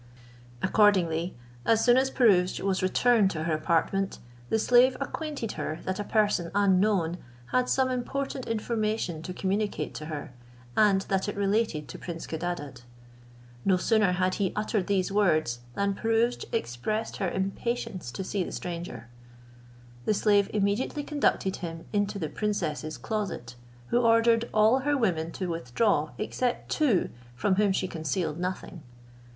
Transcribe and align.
Accordingly, 0.63 1.35
as 1.63 1.85
soon 1.85 1.95
as 1.95 2.09
Pirouzč 2.09 2.59
was 2.59 2.81
returned 2.81 3.29
to 3.29 3.43
her 3.43 3.53
apartment, 3.53 4.17
the 4.49 4.57
slave 4.57 4.97
acquainted 4.99 5.51
her 5.51 5.77
that 5.85 5.99
a 5.99 6.03
person 6.03 6.49
unknown 6.55 7.19
had 7.51 7.69
some 7.69 7.91
important 7.91 8.47
information 8.47 9.21
to 9.21 9.31
communicate 9.31 9.93
to 9.93 10.07
her, 10.07 10.33
and 10.75 11.01
that 11.01 11.29
it 11.29 11.35
related 11.37 11.87
to 11.87 11.99
prince 11.99 12.25
Codadad. 12.25 12.81
No 13.63 13.77
sooner 13.77 14.13
had 14.13 14.33
he 14.41 14.53
uttered 14.55 14.87
these 14.87 15.11
words, 15.11 15.59
than 15.75 15.93
Pirouzč 15.93 16.45
expressed 16.51 17.17
her 17.17 17.29
impatience 17.29 18.11
to 18.13 18.23
see 18.23 18.43
the 18.43 18.51
stranger. 18.51 19.07
The 20.05 20.15
slave 20.15 20.49
immediately 20.51 21.03
conducted 21.03 21.57
him 21.57 21.85
into 21.93 22.17
the 22.17 22.27
princess's 22.29 22.97
closet, 22.97 23.53
who 23.89 24.01
ordered 24.01 24.49
all 24.51 24.79
her 24.79 24.97
women 24.97 25.31
to 25.33 25.45
withdraw, 25.47 26.09
except 26.17 26.69
two, 26.71 27.11
from 27.35 27.53
whom 27.57 27.71
she 27.71 27.87
concealed 27.87 28.39
nothing. 28.39 28.81